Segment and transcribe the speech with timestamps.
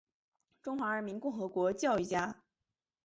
[0.63, 2.41] 中华人民共和国教育家。